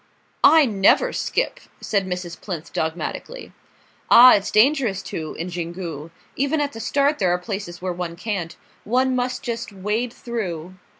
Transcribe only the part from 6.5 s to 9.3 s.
at the start there are places where one can't. One